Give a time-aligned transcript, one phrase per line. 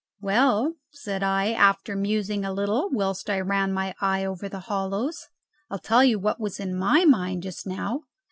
[0.19, 5.27] "Well," said I, after musing a little whilst I ran my eye over the hollows,
[5.69, 8.05] "I'll tell you what was in my mind just now.